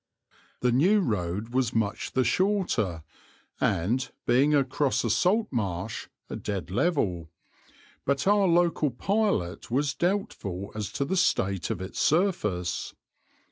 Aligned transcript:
The 0.61 0.71
new 0.71 0.99
road 1.01 1.49
was 1.49 1.75
much 1.75 2.13
the 2.13 2.23
shorter 2.23 3.03
and, 3.59 4.09
being 4.25 4.55
across 4.55 5.03
a 5.03 5.11
salt 5.11 5.49
marsh, 5.51 6.07
a 6.27 6.35
dead 6.35 6.71
level, 6.71 7.29
but 8.03 8.25
our 8.25 8.47
local 8.47 8.89
pilot 8.89 9.69
was 9.69 9.93
doubtful 9.93 10.71
as 10.73 10.91
to 10.93 11.05
the 11.05 11.15
state 11.15 11.69
of 11.69 11.81
its 11.81 11.99
surface. 11.99 12.95